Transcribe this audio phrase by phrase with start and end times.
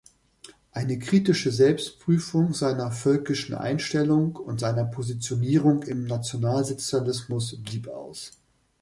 [0.71, 8.31] Eine „kritische Selbstprüfung“ seiner völkischen Einstellung und seiner Positionierung im Nationalsozialismus blieb aus.